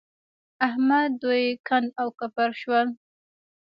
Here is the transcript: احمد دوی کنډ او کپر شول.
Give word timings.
احمد 0.67 1.09
دوی 1.23 1.43
کنډ 1.67 1.87
او 2.01 2.07
کپر 2.19 2.49
شول. 2.61 2.87